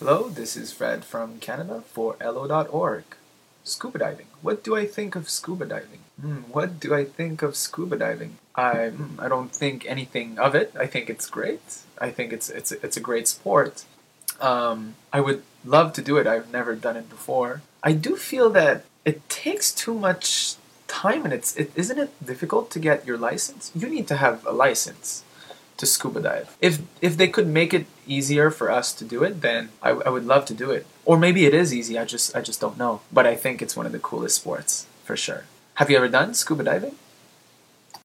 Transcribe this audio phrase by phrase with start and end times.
[0.00, 3.04] Hello, this is Fred from Canada for elllo.org.
[3.62, 4.26] Scuba diving.
[4.42, 6.00] What do I think of scuba diving?
[6.20, 8.38] Hmm, what do I think of scuba diving?
[8.56, 10.74] I hmm, I don't think anything of it.
[10.76, 11.62] I think it's great.
[11.98, 13.84] I think it's it's it's a great sport.
[14.40, 16.26] Um, I would love to do it.
[16.26, 17.62] I've never done it before.
[17.82, 20.56] I do feel that it takes too much
[20.88, 23.70] time, and it's it isn't it difficult to get your license?
[23.76, 25.22] You need to have a license
[25.84, 26.56] to scuba dive.
[26.60, 30.08] If if they could make it easier for us to do it, then I, I
[30.08, 30.86] would love to do it.
[31.04, 31.98] Or maybe it is easy.
[31.98, 33.00] I just I just don't know.
[33.12, 35.44] But I think it's one of the coolest sports for sure.
[35.74, 36.96] Have you ever done scuba diving?